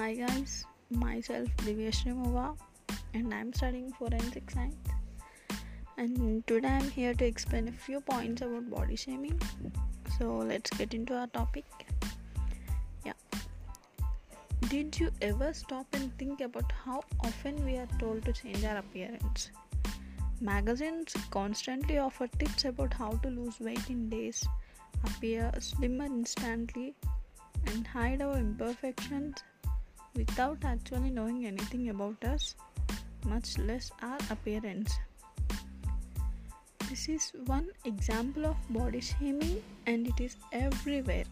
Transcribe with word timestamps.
Hi 0.00 0.14
guys, 0.14 0.64
myself 0.88 1.48
Divyashree 1.58 2.14
Mova 2.18 2.56
and 3.12 3.34
I'm 3.34 3.52
studying 3.52 3.92
forensic 3.92 4.50
science. 4.50 4.88
And 5.98 6.46
today 6.46 6.68
I'm 6.68 6.88
here 6.88 7.12
to 7.12 7.24
explain 7.26 7.68
a 7.68 7.72
few 7.72 8.00
points 8.00 8.40
about 8.40 8.70
body 8.70 8.96
shaming. 8.96 9.38
So 10.18 10.38
let's 10.38 10.70
get 10.70 10.94
into 10.94 11.18
our 11.18 11.26
topic. 11.26 11.66
Yeah. 13.04 13.12
Did 14.70 14.98
you 14.98 15.10
ever 15.20 15.52
stop 15.52 15.86
and 15.92 16.16
think 16.16 16.40
about 16.40 16.72
how 16.72 17.02
often 17.22 17.62
we 17.66 17.76
are 17.76 17.88
told 17.98 18.24
to 18.24 18.32
change 18.32 18.64
our 18.64 18.78
appearance? 18.78 19.50
Magazines 20.40 21.14
constantly 21.30 21.98
offer 21.98 22.26
tips 22.38 22.64
about 22.64 22.94
how 22.94 23.10
to 23.10 23.28
lose 23.28 23.60
weight 23.60 23.90
in 23.90 24.08
days, 24.08 24.42
appear 25.04 25.52
slimmer 25.58 26.06
instantly, 26.06 26.94
and 27.66 27.86
hide 27.86 28.22
our 28.22 28.38
imperfections 28.38 29.34
without 30.14 30.64
actually 30.64 31.10
knowing 31.10 31.46
anything 31.46 31.88
about 31.90 32.24
us, 32.24 32.54
much 33.26 33.58
less 33.58 33.90
our 34.02 34.18
appearance. 34.30 34.98
This 36.88 37.08
is 37.08 37.32
one 37.46 37.68
example 37.84 38.46
of 38.46 38.56
body 38.70 39.00
shaming 39.00 39.62
and 39.86 40.06
it 40.06 40.20
is 40.20 40.36
everywhere. 40.52 41.24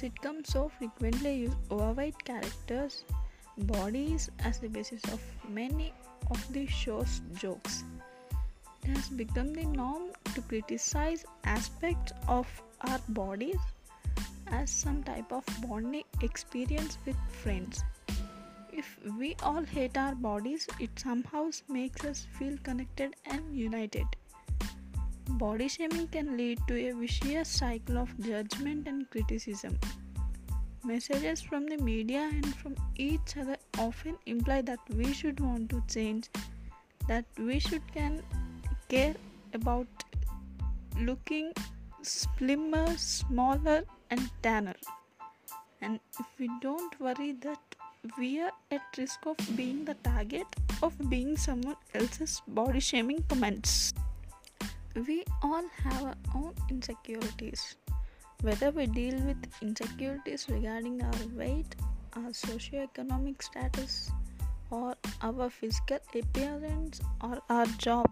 Sitcoms 0.00 0.46
so 0.46 0.68
frequently 0.78 1.34
use 1.34 1.54
overweight 1.70 2.24
characters' 2.24 3.04
bodies 3.58 4.30
as 4.44 4.58
the 4.60 4.68
basis 4.68 5.02
of 5.12 5.20
many 5.48 5.92
of 6.30 6.52
the 6.52 6.66
show's 6.66 7.20
jokes. 7.34 7.82
It 8.84 8.96
has 8.96 9.08
become 9.08 9.52
the 9.52 9.64
norm 9.64 10.10
to 10.34 10.40
criticize 10.42 11.24
aspects 11.44 12.12
of 12.28 12.46
our 12.82 13.00
bodies 13.08 13.58
as 14.50 14.70
some 14.70 15.02
type 15.02 15.32
of 15.32 15.44
bonding 15.66 16.04
experience 16.22 16.98
with 17.06 17.16
friends. 17.42 17.82
If 18.72 18.98
we 19.18 19.36
all 19.42 19.62
hate 19.62 19.96
our 19.96 20.14
bodies, 20.14 20.66
it 20.78 20.90
somehow 20.98 21.50
makes 21.68 22.04
us 22.04 22.26
feel 22.38 22.56
connected 22.62 23.16
and 23.26 23.54
united. 23.54 24.06
Body 25.30 25.68
shaming 25.68 26.08
can 26.08 26.36
lead 26.36 26.60
to 26.68 26.88
a 26.88 26.92
vicious 26.92 27.48
cycle 27.48 27.98
of 27.98 28.18
judgment 28.20 28.86
and 28.86 29.08
criticism. 29.10 29.78
Messages 30.84 31.40
from 31.40 31.66
the 31.66 31.76
media 31.78 32.28
and 32.32 32.54
from 32.56 32.74
each 32.96 33.36
other 33.36 33.56
often 33.78 34.16
imply 34.26 34.62
that 34.62 34.78
we 34.96 35.12
should 35.12 35.40
want 35.40 35.68
to 35.70 35.82
change, 35.88 36.28
that 37.06 37.24
we 37.38 37.58
should 37.58 37.82
can 37.92 38.22
care 38.88 39.14
about 39.54 39.86
looking 40.98 41.52
slimmer, 42.02 42.96
smaller, 42.96 43.84
and 44.10 44.30
tanner. 44.42 44.76
And 45.80 46.00
if 46.18 46.26
we 46.38 46.50
don't 46.60 46.98
worry 47.00 47.32
that 47.40 47.58
we 48.18 48.40
are 48.40 48.52
at 48.70 48.82
risk 48.96 49.26
of 49.26 49.36
being 49.56 49.84
the 49.84 49.94
target 50.02 50.46
of 50.82 50.94
being 51.10 51.36
someone 51.36 51.76
else's 51.94 52.40
body 52.48 52.80
shaming 52.80 53.22
comments. 53.28 53.92
We 54.94 55.24
all 55.42 55.64
have 55.84 56.02
our 56.02 56.14
own 56.34 56.54
insecurities. 56.70 57.76
Whether 58.40 58.70
we 58.70 58.86
deal 58.86 59.18
with 59.20 59.36
insecurities 59.60 60.46
regarding 60.48 61.02
our 61.02 61.26
weight, 61.36 61.76
our 62.16 62.30
socioeconomic 62.30 63.42
status, 63.42 64.10
or 64.70 64.94
our 65.22 65.50
physical 65.50 65.98
appearance, 66.14 67.00
or 67.22 67.42
our 67.50 67.66
job, 67.66 68.10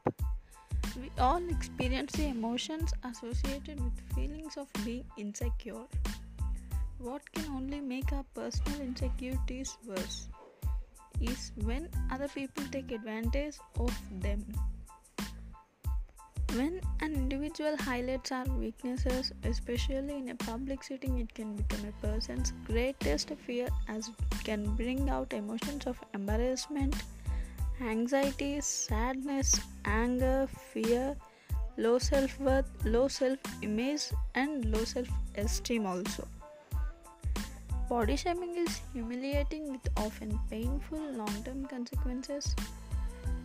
we 0.96 1.10
all 1.18 1.42
experience 1.50 2.12
the 2.12 2.26
emotions 2.26 2.92
associated 3.04 3.80
with 3.80 4.14
feelings 4.14 4.56
of 4.56 4.68
being 4.84 5.04
insecure. 5.16 5.84
What 6.98 7.30
can 7.32 7.46
only 7.52 7.80
make 7.80 8.12
our 8.12 8.24
personal 8.34 8.80
insecurities 8.80 9.76
worse 9.86 10.28
is 11.20 11.52
when 11.64 11.88
other 12.10 12.28
people 12.28 12.64
take 12.70 12.92
advantage 12.92 13.56
of 13.78 13.94
them. 14.20 14.44
When 16.54 16.80
an 17.00 17.14
individual 17.14 17.76
highlights 17.76 18.32
our 18.32 18.46
weaknesses, 18.46 19.32
especially 19.44 20.16
in 20.16 20.30
a 20.30 20.34
public 20.34 20.82
setting, 20.82 21.18
it 21.18 21.34
can 21.34 21.54
become 21.56 21.84
a 21.86 22.06
person's 22.06 22.52
greatest 22.64 23.30
fear 23.46 23.68
as 23.86 24.08
it 24.08 24.44
can 24.44 24.74
bring 24.74 25.10
out 25.10 25.34
emotions 25.34 25.86
of 25.86 26.00
embarrassment 26.14 26.96
anxiety, 27.80 28.60
sadness, 28.60 29.60
anger, 29.84 30.48
fear, 30.72 31.16
low 31.76 31.98
self 31.98 32.38
worth, 32.40 32.66
low 32.84 33.08
self 33.08 33.38
image, 33.62 34.10
and 34.34 34.64
low 34.66 34.84
self 34.84 35.08
esteem 35.36 35.86
also. 35.86 36.26
Body 37.88 38.16
shaming 38.16 38.56
is 38.56 38.80
humiliating 38.92 39.72
with 39.72 39.88
often 39.96 40.38
painful 40.50 41.00
long 41.12 41.42
term 41.44 41.64
consequences. 41.66 42.54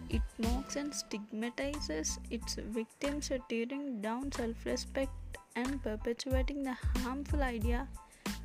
It 0.10 0.22
mocks 0.38 0.76
and 0.76 0.94
stigmatizes 0.94 2.20
its 2.30 2.56
victims, 2.56 3.32
tearing 3.50 4.02
down 4.02 4.32
self 4.32 4.66
respect 4.66 5.12
and 5.56 5.82
perpetuating 5.82 6.64
the 6.64 6.76
harmful 7.04 7.42
idea 7.42 7.88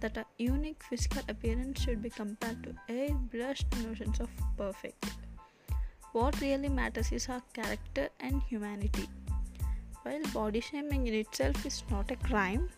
that 0.00 0.16
a 0.16 0.25
unique 0.38 0.82
physical 0.82 1.22
appearance 1.28 1.81
should 1.82 2.00
be 2.03 2.10
compared 2.10 2.62
to 2.62 2.75
airbrushed 2.88 3.66
notions 3.84 4.20
of 4.20 4.28
perfect. 4.56 5.05
What 6.13 6.41
really 6.41 6.71
matters 6.71 7.13
is 7.13 7.29
our 7.29 7.43
character 7.53 8.09
and 8.19 8.43
humanity. 8.43 9.09
While 10.03 10.23
body 10.33 10.61
shaming 10.61 11.07
in 11.07 11.15
itself 11.15 11.67
is 11.67 11.83
not 11.91 12.11
a 12.11 12.17
crime, 12.17 12.71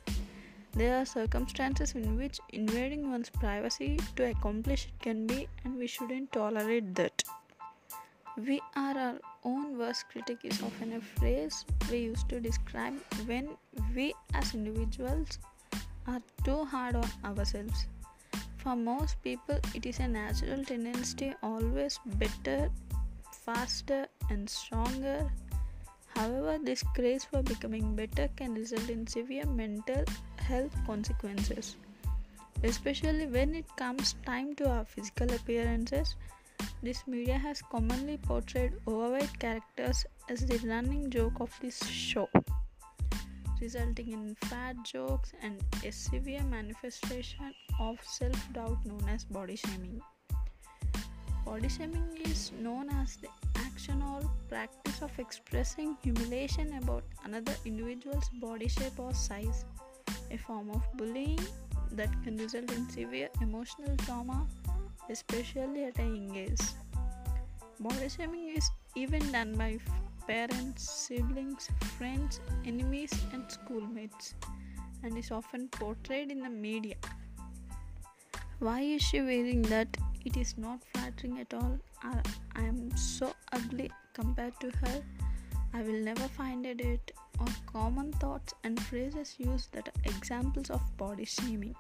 there 0.73 1.01
are 1.01 1.05
circumstances 1.05 1.93
in 1.93 2.17
which 2.17 2.41
invading 2.53 3.09
one's 3.11 3.31
privacy 3.31 3.99
to 4.17 4.31
accomplish 4.31 4.87
it 4.87 5.01
can 5.01 5.29
be, 5.29 5.49
and 5.65 5.77
we 5.77 5.87
shouldn't 5.87 6.33
tolerate 6.33 6.95
that. 6.97 7.23
We 8.37 8.61
are 8.75 8.99
our 8.99 9.19
own 9.45 9.79
worst 9.79 10.09
critic 10.09 10.39
is 10.45 10.61
often 10.63 10.95
a 10.95 11.01
phrase 11.01 11.65
we 11.91 11.99
use 11.99 12.25
to 12.25 12.41
describe 12.41 12.95
when 13.27 13.57
we 13.95 14.13
as 14.35 14.55
individuals 14.55 15.39
are 16.09 16.23
too 16.45 16.65
hard 16.65 16.97
on 16.97 17.11
ourselves. 17.25 17.87
For 18.57 18.75
most 18.75 19.23
people, 19.23 19.59
it 19.75 19.87
is 19.87 20.01
a 20.01 20.09
natural 20.09 20.65
tendency 20.65 21.33
always 21.43 21.99
better 22.05 22.71
faster 23.51 24.07
and 24.31 24.49
stronger. 24.49 25.29
However, 26.15 26.59
this 26.63 26.85
craze 26.95 27.25
for 27.25 27.43
becoming 27.43 27.97
better 27.97 28.29
can 28.37 28.55
result 28.55 28.89
in 28.89 29.07
severe 29.07 29.47
mental 29.47 30.05
health 30.37 30.77
consequences, 30.87 31.77
especially 32.63 33.27
when 33.27 33.55
it 33.55 33.67
comes 33.77 34.15
time 34.25 34.55
to 34.57 34.69
our 34.71 34.85
physical 34.85 35.33
appearances. 35.33 36.15
This 36.83 37.03
media 37.09 37.39
has 37.39 37.63
commonly 37.73 38.19
portrayed 38.19 38.75
overweight 38.87 39.37
characters 39.41 40.05
as 40.29 40.47
the 40.47 40.59
running 40.69 41.11
joke 41.11 41.41
of 41.41 41.53
this 41.61 41.83
show, 41.87 42.29
resulting 43.61 44.13
in 44.13 44.37
fat 44.45 44.77
jokes 44.85 45.33
and 45.43 45.61
a 45.85 45.91
severe 45.91 46.45
manifestation 46.45 47.53
of 47.81 47.99
self 48.05 48.53
doubt 48.53 48.87
known 48.87 49.09
as 49.09 49.25
body 49.25 49.57
shaming. 49.57 50.01
Body 51.51 51.69
shaming 51.69 52.17
is 52.27 52.53
known 52.63 52.89
as 52.91 53.17
the 53.17 53.27
action 53.57 54.01
or 54.03 54.21
practice 54.49 55.03
of 55.03 55.11
expressing 55.19 55.97
humiliation 56.01 56.73
about 56.81 57.03
another 57.25 57.55
individual's 57.65 58.29
body 58.35 58.69
shape 58.69 59.01
or 59.01 59.13
size, 59.13 59.65
a 60.31 60.37
form 60.37 60.71
of 60.71 60.85
bullying 60.97 61.41
that 61.91 62.11
can 62.23 62.37
result 62.37 62.71
in 62.71 62.89
severe 62.89 63.29
emotional 63.41 63.97
trauma, 64.05 64.47
especially 65.11 65.87
at 65.87 65.99
a 65.99 66.03
young 66.03 66.37
age. 66.37 66.61
Body 67.81 68.09
shaming 68.09 68.51
is 68.57 68.71
even 68.95 69.33
done 69.33 69.57
by 69.57 69.79
parents, 70.29 70.89
siblings, 70.89 71.69
friends, 71.99 72.39
enemies, 72.65 73.13
and 73.33 73.51
schoolmates, 73.51 74.35
and 75.03 75.19
is 75.19 75.33
often 75.33 75.67
portrayed 75.67 76.31
in 76.31 76.43
the 76.43 76.49
media. 76.49 76.95
Why 78.61 78.83
is 78.83 79.03
she 79.03 79.21
wearing 79.21 79.63
that? 79.63 79.97
It 80.25 80.37
is 80.37 80.59
not 80.59 80.81
flattering 80.93 81.41
at 81.41 81.55
all. 81.55 81.79
I, 82.03 82.21
am 82.57 82.95
so 82.97 83.33
ugly 83.53 83.91
compared 84.13 84.59
to 84.61 84.71
her. 84.83 85.03
I 85.73 85.83
will 85.83 86.01
never 86.03 86.29
find 86.29 86.67
a 86.67 86.75
date. 86.75 87.13
Or 87.39 87.47
common 87.73 88.13
thoughts 88.13 88.53
and 88.65 88.79
phrases 88.79 89.37
used 89.39 89.73
that 89.73 89.89
are 89.89 90.03
examples 90.05 90.69
of 90.69 90.83
body 90.99 91.25
shaming. 91.25 91.75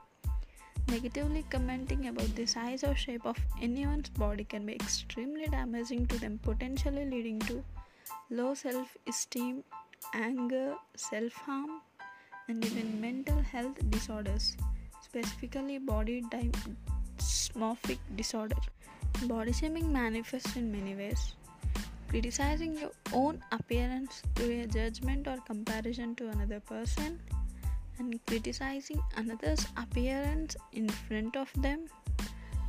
Negatively 0.89 1.45
commenting 1.51 2.09
about 2.09 2.35
the 2.35 2.47
size 2.47 2.83
or 2.83 2.95
shape 2.95 3.27
of 3.27 3.37
anyone's 3.61 4.09
body 4.09 4.45
can 4.45 4.65
be 4.65 4.73
extremely 4.73 5.47
damaging 5.47 6.07
to 6.07 6.19
them, 6.19 6.41
potentially 6.43 7.05
leading 7.05 7.41
to 7.41 7.63
low 8.31 8.55
self 8.55 8.97
esteem, 9.07 9.63
anger, 10.15 10.75
self 10.97 11.33
harm, 11.33 11.83
and 12.49 12.65
even 12.65 13.01
mental 13.01 13.41
health 13.43 13.79
disorders, 13.91 14.57
specifically 15.03 15.79
body 15.79 16.23
dysmorphic 17.52 17.99
disorder. 18.17 18.56
Body 19.26 19.52
shaming 19.52 19.93
manifests 19.93 20.56
in 20.56 20.70
many 20.70 20.94
ways. 20.94 21.35
Criticizing 22.08 22.76
your 22.76 22.91
own 23.12 23.43
appearance 23.52 24.23
through 24.35 24.62
a 24.62 24.67
judgment 24.67 25.29
or 25.29 25.37
comparison 25.47 26.14
to 26.17 26.29
another 26.29 26.61
person, 26.61 27.20
and 27.99 28.19
criticizing 28.26 29.00
another's 29.17 29.67
appearance 29.76 30.56
in 30.73 30.88
front 30.88 31.37
of 31.37 31.50
them, 31.62 31.87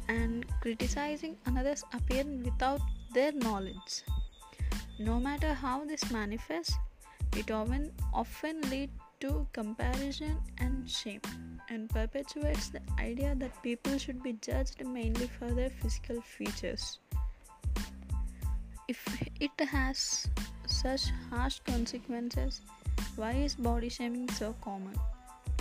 and 0.07 0.45
criticizing 0.61 1.37
another's 1.45 1.83
appearance 1.93 2.45
without 2.45 2.81
their 3.13 3.31
knowledge. 3.31 4.03
No 4.99 5.19
matter 5.19 5.53
how 5.53 5.85
this 5.85 6.11
manifests, 6.11 6.75
it 7.35 7.49
often 7.49 7.91
often 8.13 8.61
leads 8.69 8.91
to 9.21 9.47
comparison 9.53 10.37
and 10.57 10.89
shame 10.89 11.21
and 11.69 11.89
perpetuates 11.89 12.69
the 12.69 12.81
idea 12.99 13.33
that 13.35 13.63
people 13.63 13.97
should 13.97 14.21
be 14.21 14.33
judged 14.33 14.85
mainly 14.85 15.27
for 15.39 15.49
their 15.51 15.69
physical 15.69 16.19
features. 16.21 16.99
If 18.87 18.99
it 19.39 19.51
has 19.69 20.27
such 20.65 21.11
harsh 21.29 21.59
consequences, 21.65 22.61
why 23.15 23.31
is 23.31 23.55
body 23.55 23.89
shaming 23.89 24.29
so 24.29 24.55
common? 24.61 24.95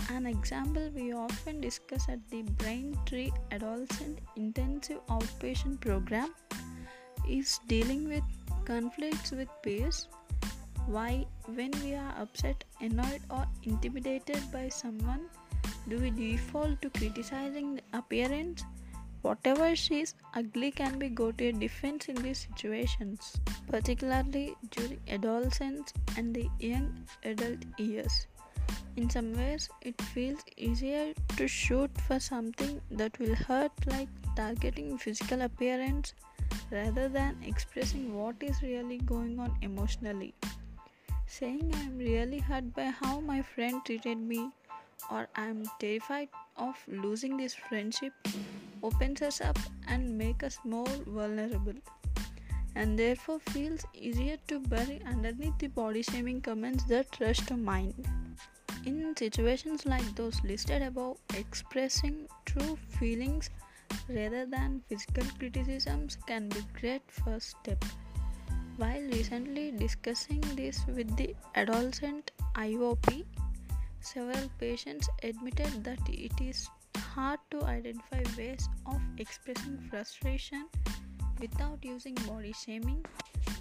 An 0.09 0.25
example 0.25 0.89
we 0.93 1.13
often 1.13 1.61
discuss 1.61 2.09
at 2.09 2.19
the 2.29 2.41
Braintree 2.41 3.31
Adolescent 3.51 4.19
Intensive 4.35 5.05
Outpatient 5.07 5.79
Program 5.79 6.33
is 7.29 7.59
dealing 7.67 8.07
with 8.09 8.23
conflicts 8.65 9.31
with 9.31 9.47
peers. 9.63 10.07
Why, 10.91 11.25
when 11.55 11.71
we 11.83 11.95
are 11.95 12.13
upset, 12.19 12.65
annoyed, 12.81 13.21
or 13.29 13.45
intimidated 13.63 14.41
by 14.51 14.67
someone, 14.67 15.21
do 15.87 15.97
we 15.97 16.09
default 16.11 16.81
to 16.81 16.89
criticizing 16.89 17.75
the 17.75 17.97
appearance? 17.97 18.65
Whatever 19.21 19.73
she 19.73 20.01
is 20.01 20.15
ugly 20.33 20.69
can 20.71 20.99
be 20.99 21.07
go 21.07 21.31
to 21.31 21.45
a 21.45 21.53
defense 21.53 22.09
in 22.09 22.15
these 22.15 22.39
situations, 22.39 23.39
particularly 23.69 24.57
during 24.71 24.99
adolescence 25.07 25.93
and 26.17 26.35
the 26.35 26.49
young 26.59 27.07
adult 27.23 27.59
years. 27.77 28.27
In 28.97 29.09
some 29.09 29.33
ways, 29.33 29.69
it 29.81 30.01
feels 30.01 30.43
easier 30.57 31.13
to 31.37 31.47
shoot 31.47 31.89
for 32.05 32.19
something 32.19 32.81
that 32.91 33.17
will 33.17 33.35
hurt, 33.35 33.71
like 33.85 34.09
targeting 34.35 34.97
physical 34.97 35.43
appearance, 35.43 36.15
rather 36.69 37.07
than 37.07 37.37
expressing 37.45 38.13
what 38.13 38.35
is 38.41 38.61
really 38.61 38.97
going 38.97 39.39
on 39.39 39.55
emotionally. 39.61 40.33
Saying 41.31 41.71
I 41.73 41.83
am 41.83 41.97
really 41.97 42.39
hurt 42.39 42.73
by 42.73 42.87
how 42.87 43.21
my 43.21 43.41
friend 43.41 43.81
treated 43.85 44.17
me, 44.17 44.49
or 45.09 45.29
I 45.33 45.45
am 45.45 45.63
terrified 45.79 46.27
of 46.57 46.75
losing 46.89 47.37
this 47.37 47.53
friendship, 47.53 48.11
opens 48.83 49.21
us 49.21 49.39
up 49.39 49.57
and 49.87 50.17
makes 50.17 50.43
us 50.43 50.59
more 50.65 50.89
vulnerable 51.07 51.79
and 52.75 52.99
therefore 52.99 53.39
feels 53.39 53.85
easier 53.93 54.35
to 54.49 54.59
bury 54.59 55.01
underneath 55.05 55.57
the 55.57 55.67
body 55.67 56.01
shaming 56.01 56.41
comments 56.41 56.83
that 56.85 57.17
rush 57.21 57.39
to 57.45 57.55
mind. 57.55 57.95
In 58.85 59.15
situations 59.15 59.85
like 59.85 60.13
those 60.17 60.43
listed 60.43 60.81
above, 60.81 61.15
expressing 61.33 62.27
true 62.45 62.77
feelings 62.99 63.49
rather 64.09 64.45
than 64.45 64.81
physical 64.89 65.23
criticisms 65.39 66.17
can 66.27 66.49
be 66.49 66.61
great 66.77 67.03
first 67.09 67.55
step. 67.61 67.85
While 68.77 69.01
recently 69.01 69.71
discussing 69.71 70.41
this 70.55 70.85
with 70.87 71.15
the 71.15 71.35
adolescent 71.55 72.31
IOP, 72.55 73.25
several 73.99 74.49
patients 74.59 75.09
admitted 75.23 75.83
that 75.83 75.99
it 76.07 76.33
is 76.41 76.67
hard 76.97 77.39
to 77.51 77.63
identify 77.65 78.23
ways 78.37 78.67
of 78.85 79.01
expressing 79.17 79.77
frustration 79.89 80.67
without 81.39 81.79
using 81.83 82.15
body 82.27 82.53
shaming, 82.53 83.05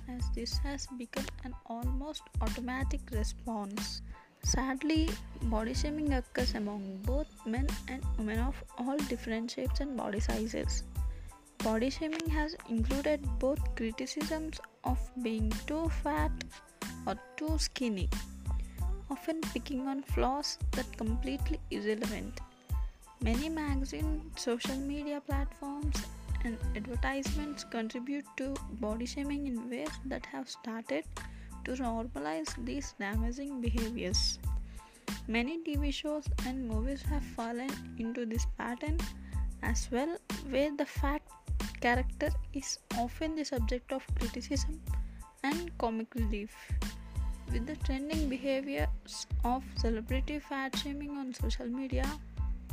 as 0.09 0.23
this 0.35 0.57
has 0.59 0.87
become 0.97 1.27
an 1.45 1.55
almost 1.67 2.23
automatic 2.41 3.01
response. 3.13 4.03
Sadly, 4.43 5.11
body 5.43 5.75
shaming 5.75 6.13
occurs 6.15 6.55
among 6.55 7.01
both 7.05 7.27
men 7.45 7.67
and 7.89 8.03
women 8.17 8.39
of 8.39 8.63
all 8.79 8.97
different 8.97 9.51
shapes 9.51 9.81
and 9.81 9.97
body 9.97 10.21
sizes. 10.21 10.85
Body 11.63 11.91
shaming 11.91 12.29
has 12.31 12.57
included 12.71 13.21
both 13.39 13.75
criticisms 13.77 14.61
of 14.85 14.99
being 15.23 15.53
too 15.67 15.91
fat 16.03 16.33
or 17.07 17.17
too 17.37 17.59
skinny, 17.59 18.09
often 19.11 19.43
picking 19.53 19.87
on 19.87 20.03
flaws 20.03 20.59
that 20.73 20.97
completely 20.97 21.61
irrelevant. 21.71 22.41
Many 23.21 23.51
magazines, 23.51 24.23
social 24.41 24.77
media 24.77 25.21
platforms, 25.21 25.97
and 26.45 26.57
advertisements 26.75 27.65
contribute 27.65 28.25
to 28.39 28.55
body 28.81 29.05
shaming 29.05 29.47
in 29.47 29.69
ways 29.69 29.91
that 30.07 30.25
have 30.25 30.49
started 30.49 31.05
to 31.65 31.73
normalize 31.73 32.55
these 32.65 32.95
damaging 32.99 33.61
behaviors. 33.61 34.39
Many 35.29 35.59
TV 35.59 35.93
shows 35.93 36.25
and 36.47 36.67
movies 36.67 37.03
have 37.03 37.23
fallen 37.23 37.71
into 37.99 38.25
this 38.25 38.47
pattern 38.57 38.97
as 39.63 39.89
well, 39.93 40.17
where 40.49 40.75
the 40.75 40.87
fat 40.87 41.21
character 41.81 42.31
is 42.53 42.79
often 42.99 43.37
the 43.37 43.45
subject 43.45 43.93
of 43.93 44.07
criticism 44.19 44.81
and 45.43 45.77
comic 45.79 46.15
relief. 46.15 46.55
With 47.53 47.67
the 47.67 47.77
trending 47.77 48.29
behaviors 48.29 49.27
of 49.45 49.65
celebrity 49.77 50.39
fat 50.39 50.77
shaming 50.77 51.17
on 51.17 51.35
social 51.35 51.67
media, 51.67 52.07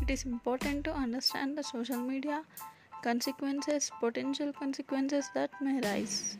it 0.01 0.09
is 0.09 0.25
important 0.25 0.83
to 0.85 0.93
understand 0.93 1.57
the 1.57 1.63
social 1.63 1.97
media 1.97 2.43
consequences, 3.01 3.91
potential 3.99 4.51
consequences 4.53 5.29
that 5.33 5.49
may 5.61 5.79
rise. 5.81 6.37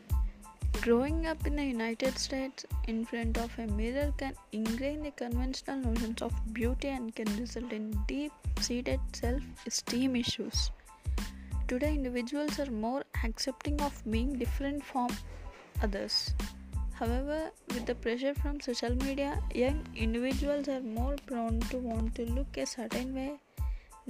Growing 0.82 1.26
up 1.26 1.44
in 1.46 1.56
the 1.56 1.64
United 1.64 2.16
States 2.18 2.64
in 2.86 3.04
front 3.04 3.36
of 3.38 3.50
a 3.58 3.66
mirror 3.66 4.12
can 4.16 4.34
ingrain 4.52 5.02
the 5.02 5.10
conventional 5.10 5.78
notions 5.78 6.22
of 6.22 6.32
beauty 6.52 6.88
and 6.88 7.14
can 7.14 7.36
result 7.36 7.72
in 7.72 7.90
deep 8.06 8.32
seated 8.60 9.00
self 9.12 9.42
esteem 9.66 10.14
issues. 10.14 10.70
Today, 11.68 11.94
individuals 11.94 12.58
are 12.58 12.70
more 12.70 13.04
accepting 13.22 13.80
of 13.80 14.02
being 14.10 14.38
different 14.38 14.84
from 14.84 15.08
others. 15.82 16.34
However, 16.94 17.50
with 17.68 17.86
the 17.86 17.94
pressure 17.94 18.34
from 18.34 18.60
social 18.60 18.94
media, 18.96 19.40
young 19.54 19.86
individuals 19.94 20.68
are 20.68 20.80
more 20.80 21.16
prone 21.26 21.60
to 21.72 21.76
want 21.78 22.14
to 22.16 22.24
look 22.32 22.56
a 22.56 22.66
certain 22.66 23.14
way 23.14 23.38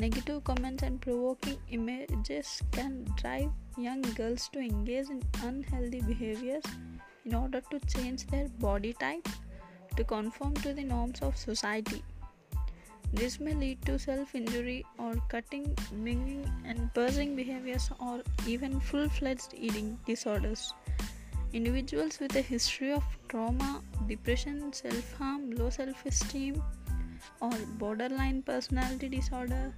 Negative 0.01 0.45
comments 0.45 0.85
and 0.85 1.01
provoking 1.01 1.57
images 1.71 2.63
can 2.71 3.05
drive 3.17 3.51
young 3.77 4.01
girls 4.15 4.49
to 4.53 4.61
engage 4.61 5.11
in 5.11 5.21
unhealthy 5.43 6.01
behaviors 6.01 6.63
in 7.25 7.35
order 7.35 7.61
to 7.73 7.81
change 7.81 8.25
their 8.29 8.47
body 8.61 8.93
type 8.93 9.29
to 9.97 10.05
conform 10.05 10.55
to 10.55 10.73
the 10.73 10.85
norms 10.85 11.21
of 11.21 11.37
society. 11.37 12.05
This 13.13 13.41
may 13.41 13.55
lead 13.55 13.81
to 13.87 13.99
self 13.99 14.35
injury 14.35 14.85
or 14.99 15.15
cutting, 15.29 15.75
binging, 16.05 16.47
and 16.65 16.93
purging 16.93 17.35
behaviors, 17.37 17.91
or 18.01 18.23
even 18.47 18.81
full 18.81 19.09
fledged 19.09 19.55
eating 19.55 19.99
disorders. 20.07 20.75
Individuals 21.55 22.21
with 22.21 22.37
a 22.37 22.43
history 22.43 22.93
of 22.93 23.03
trauma, 23.29 23.83
depression, 24.07 24.73
self 24.73 25.15
harm, 25.15 25.51
low 25.53 25.71
self 25.71 26.05
esteem, 26.05 26.63
or 27.41 27.53
borderline 27.79 28.43
personality 28.43 29.09
disorder 29.09 29.73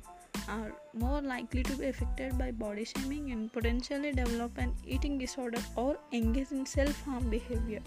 are 0.48 0.72
more 0.94 1.22
likely 1.22 1.62
to 1.62 1.76
be 1.76 1.86
affected 1.86 2.36
by 2.36 2.50
body 2.50 2.84
shaming 2.84 3.30
and 3.30 3.52
potentially 3.52 4.10
develop 4.12 4.58
an 4.58 4.74
eating 4.84 5.18
disorder 5.18 5.62
or 5.76 5.96
engage 6.12 6.50
in 6.50 6.66
self 6.66 7.00
harm 7.04 7.30
behavior. 7.30 7.80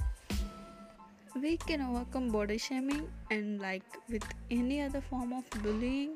We 1.42 1.58
can 1.58 1.82
overcome 1.82 2.30
body 2.30 2.58
shaming, 2.60 3.08
and 3.32 3.60
like 3.60 3.84
with 4.08 4.24
any 4.52 4.82
other 4.82 5.02
form 5.02 5.34
of 5.34 5.50
bullying, 5.64 6.12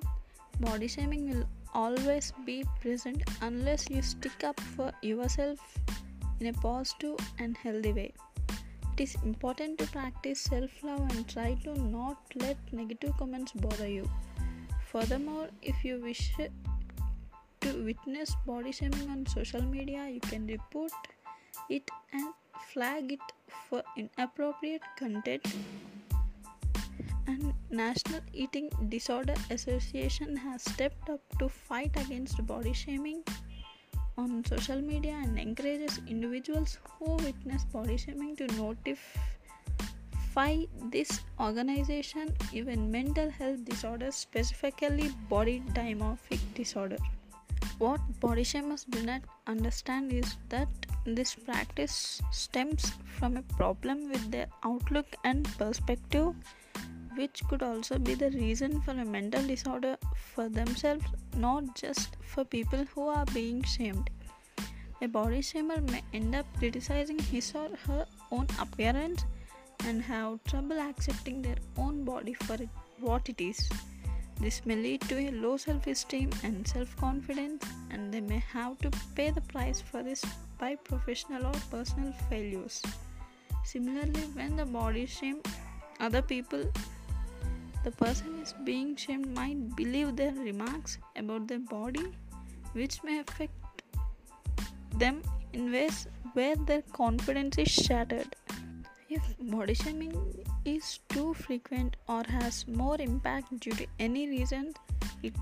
body 0.60 0.88
shaming 0.88 1.30
will 1.30 1.46
always 1.74 2.34
be 2.46 2.64
present 2.82 3.24
unless 3.42 3.90
you 3.90 4.02
stick 4.02 4.44
up 4.44 4.60
for 4.60 4.92
yourself 5.02 5.60
in 6.40 6.48
a 6.48 6.54
positive 6.54 7.18
and 7.40 7.58
healthy 7.58 7.94
way. 7.94 8.14
It 8.94 9.02
is 9.02 9.16
important 9.24 9.80
to 9.80 9.88
practice 9.88 10.40
self 10.40 10.72
love 10.84 11.10
and 11.12 11.28
try 11.28 11.56
to 11.64 11.74
not 11.82 12.18
let 12.36 12.58
negative 12.72 13.18
comments 13.18 13.52
bother 13.54 13.88
you. 13.88 14.10
Furthermore, 14.92 15.48
if 15.62 15.84
you 15.84 16.00
wish 16.00 16.32
to 17.62 17.84
witness 17.84 18.36
body 18.46 18.72
shaming 18.72 19.10
on 19.10 19.26
social 19.26 19.62
media, 19.62 20.08
you 20.08 20.20
can 20.20 20.48
report 20.48 20.92
it 21.70 21.90
and 22.14 22.34
flag 22.74 23.14
it 23.14 23.20
for 23.70 23.84
inappropriate 23.96 24.82
content. 24.98 25.46
And 27.28 27.54
National 27.70 28.22
Eating 28.34 28.70
Disorder 28.90 29.36
Association 29.52 30.36
has 30.38 30.64
stepped 30.64 31.10
up 31.10 31.20
to 31.40 31.50
fight 31.50 31.92
against 31.98 32.46
body 32.48 32.74
shaming 32.74 33.24
on 34.18 34.44
social 34.46 34.82
media 34.82 35.20
and 35.22 35.38
encourages 35.38 36.00
individuals 36.08 36.80
who 36.98 37.16
witness 37.18 37.66
body 37.66 37.98
shaming 37.98 38.36
to 38.38 38.48
notify 38.56 40.56
this 40.92 41.20
organization, 41.40 42.34
even 42.54 42.90
mental 42.90 43.30
health 43.30 43.64
disorders, 43.66 44.16
specifically 44.16 45.12
body 45.30 45.62
dysmorphic 45.74 46.40
disorder. 46.56 46.98
What 47.78 48.02
body 48.20 48.44
shamers 48.44 48.86
do 48.90 49.04
not 49.04 49.22
understand 49.46 50.12
is 50.12 50.38
that 50.50 50.68
this 51.16 51.36
practice 51.36 52.22
stems 52.32 52.92
from 53.18 53.38
a 53.38 53.42
problem 53.56 54.10
with 54.10 54.30
their 54.30 54.48
outlook 54.64 55.06
and 55.24 55.46
perspective, 55.58 56.34
which 57.16 57.42
could 57.50 57.64
also 57.64 57.98
be 57.98 58.14
the 58.14 58.30
reason 58.32 58.82
for 58.82 58.92
a 58.92 59.06
mental 59.06 59.42
disorder 59.48 59.98
for 60.34 60.50
themselves, 60.50 61.06
not 61.36 61.76
just 61.76 62.18
for 62.22 62.44
people 62.44 62.84
who 62.94 63.08
are 63.08 63.26
being 63.34 63.64
shamed. 63.64 64.10
A 65.02 65.08
body 65.08 65.40
shamer 65.40 65.80
may 65.92 66.04
end 66.14 66.36
up 66.36 66.46
criticizing 66.58 67.20
his 67.20 67.54
or 67.56 67.70
her 67.86 68.06
own 68.32 68.48
appearance 68.60 69.24
and 69.86 70.02
have 70.02 70.44
trouble 70.44 70.80
accepting 70.80 71.42
their 71.42 71.58
own 71.78 72.04
body 72.04 72.34
for 72.34 72.58
what 73.00 73.30
it 73.30 73.40
is. 73.40 73.70
This 74.40 74.66
may 74.66 74.76
lead 74.76 75.02
to 75.04 75.18
a 75.18 75.32
low 75.32 75.58
self 75.58 75.88
esteem 75.88 76.32
and 76.44 76.68
self 76.68 76.96
confidence, 76.98 77.66
and 77.90 78.14
they 78.14 78.22
may 78.22 78.44
have 78.52 78.78
to 78.80 78.92
pay 79.16 79.32
the 79.32 79.42
price 79.42 79.82
for 79.82 80.04
this 80.04 80.24
by 80.58 80.76
professional 80.76 81.46
or 81.46 81.54
personal 81.72 82.12
failures. 82.30 82.82
Similarly, 83.64 84.22
when 84.34 84.56
the 84.56 84.66
body 84.66 85.06
shame 85.06 85.42
other 86.00 86.22
people, 86.22 86.64
the 87.84 87.92
person 87.92 88.40
is 88.42 88.54
being 88.64 88.96
shamed 88.96 89.34
might 89.34 89.76
believe 89.76 90.16
their 90.16 90.34
remarks 90.34 90.98
about 91.16 91.48
their 91.48 91.60
body, 91.60 92.06
which 92.74 93.04
may 93.04 93.20
affect 93.20 93.54
them 94.96 95.22
in 95.54 95.72
ways 95.72 96.08
where 96.34 96.56
their 96.56 96.82
confidence 96.94 97.58
is 97.58 97.70
shattered. 97.70 98.36
If 99.10 99.22
body 99.40 99.74
shaming 99.74 100.44
is 100.66 101.00
too 101.08 101.34
frequent 101.34 101.96
or 102.10 102.24
has 102.28 102.68
more 102.68 103.00
impact 103.00 103.60
due 103.60 103.72
to 103.72 103.88
any 104.00 104.28
reason, 104.28 104.74
it 105.24 105.34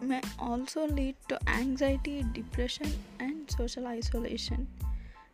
may 0.00 0.20
also 0.38 0.86
lead 0.86 1.14
to 1.28 1.38
anxiety, 1.48 2.24
depression, 2.32 2.92
and 3.20 3.37
social 3.50 3.86
isolation. 3.86 4.66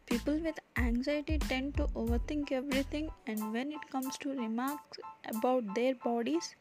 People 0.06 0.38
with 0.38 0.58
anxiety 0.76 1.38
tend 1.38 1.76
to 1.76 1.86
overthink 1.88 2.52
everything, 2.52 3.08
and 3.26 3.52
when 3.52 3.72
it 3.72 3.90
comes 3.90 4.18
to 4.18 4.30
remarks 4.30 4.98
about 5.28 5.74
their 5.74 5.94
bodies, 5.94 6.54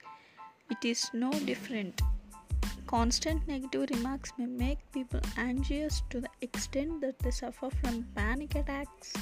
it 0.69 0.85
is 0.85 1.09
no 1.13 1.31
different. 1.31 2.01
Constant 2.87 3.47
negative 3.47 3.89
remarks 3.91 4.31
may 4.37 4.45
make 4.45 4.79
people 4.91 5.19
anxious 5.37 6.03
to 6.09 6.21
the 6.21 6.29
extent 6.41 7.01
that 7.01 7.19
they 7.19 7.31
suffer 7.31 7.69
from 7.81 8.07
panic 8.15 8.55
attacks 8.55 9.13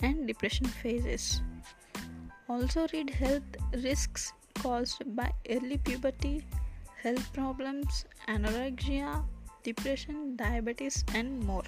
and 0.00 0.26
depression 0.26 0.66
phases. 0.66 1.42
Also, 2.48 2.86
read 2.92 3.10
health 3.10 3.56
risks 3.84 4.32
caused 4.54 5.02
by 5.14 5.30
early 5.50 5.78
puberty, 5.78 6.44
health 7.02 7.32
problems, 7.32 8.04
anorexia, 8.28 9.24
depression, 9.62 10.36
diabetes, 10.36 11.04
and 11.14 11.40
more. 11.44 11.64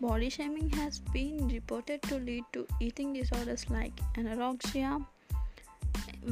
Body 0.00 0.28
shaming 0.28 0.70
has 0.70 0.98
been 1.12 1.48
reported 1.48 2.02
to 2.02 2.16
lead 2.16 2.44
to 2.52 2.66
eating 2.80 3.12
disorders 3.12 3.68
like 3.70 3.92
anorexia, 4.16 5.04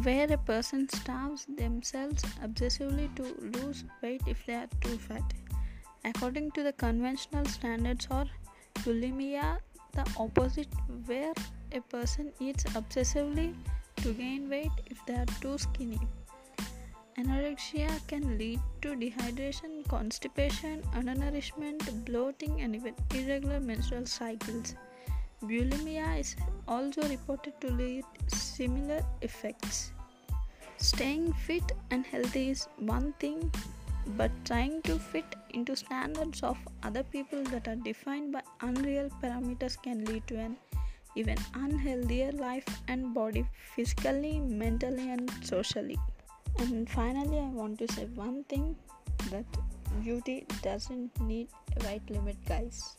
where 0.02 0.30
a 0.32 0.38
person 0.38 0.88
starves 0.88 1.46
themselves 1.56 2.22
obsessively 2.44 3.08
to 3.16 3.22
lose 3.58 3.84
weight 4.02 4.22
if 4.26 4.44
they 4.46 4.54
are 4.54 4.68
too 4.80 4.98
fat. 4.98 5.22
According 6.04 6.50
to 6.52 6.62
the 6.62 6.72
conventional 6.72 7.46
standards, 7.46 8.06
or 8.10 8.26
bulimia, 8.80 9.58
the 9.92 10.06
opposite, 10.18 10.68
where 11.06 11.32
a 11.72 11.80
person 11.80 12.32
eats 12.40 12.64
obsessively 12.64 13.54
to 13.96 14.12
gain 14.12 14.50
weight 14.50 14.72
if 14.86 14.98
they 15.06 15.14
are 15.14 15.26
too 15.40 15.56
skinny. 15.56 16.00
Anorexia 17.16 17.88
can 18.08 18.38
lead 18.38 18.60
to 18.82 18.96
dehydration, 18.96 19.86
constipation, 19.88 20.82
undernourishment, 20.94 22.04
bloating, 22.04 22.60
and 22.60 22.74
even 22.74 22.94
irregular 23.14 23.60
menstrual 23.60 24.04
cycles. 24.04 24.74
Bulimia 25.40 26.18
is 26.18 26.34
also 26.66 27.02
reported 27.08 27.60
to 27.60 27.70
lead 27.70 28.04
similar 28.26 29.00
effects. 29.22 29.92
Staying 30.78 31.32
fit 31.34 31.70
and 31.92 32.04
healthy 32.04 32.50
is 32.50 32.66
one 32.78 33.12
thing, 33.20 33.52
but 34.16 34.32
trying 34.44 34.82
to 34.82 34.98
fit 34.98 35.36
into 35.50 35.76
standards 35.76 36.42
of 36.42 36.58
other 36.82 37.04
people 37.04 37.44
that 37.44 37.68
are 37.68 37.76
defined 37.76 38.32
by 38.32 38.42
unreal 38.62 39.08
parameters 39.22 39.80
can 39.80 40.04
lead 40.06 40.26
to 40.26 40.36
an 40.36 40.56
even 41.14 41.36
unhealthier 41.54 42.32
life 42.32 42.66
and 42.88 43.14
body 43.14 43.46
physically, 43.76 44.40
mentally, 44.40 45.10
and 45.10 45.30
socially. 45.44 45.96
And 46.58 46.88
finally, 46.88 47.38
I 47.38 47.48
want 47.48 47.78
to 47.80 47.92
say 47.92 48.06
one 48.14 48.44
thing 48.44 48.76
that 49.30 49.44
beauty 50.02 50.46
doesn't 50.62 51.20
need 51.20 51.48
a 51.80 51.84
weight 51.86 52.08
limit, 52.10 52.36
guys. 52.46 52.96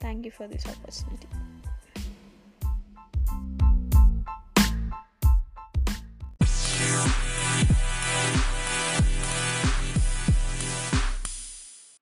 Thank 0.00 0.24
you 0.24 0.30
for 0.30 0.46
this 0.46 0.64
opportunity. 0.66 1.28